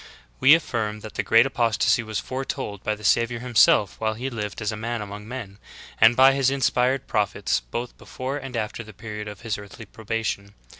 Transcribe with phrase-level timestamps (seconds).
[0.01, 0.09] ^ 6.
[0.39, 4.59] We affirm that the great apostasy was foretold by the Savior Himself while He lived
[4.59, 5.59] as a Man among men,
[5.99, 10.55] and by His inspired prophets both before and after the period of His earthly probation.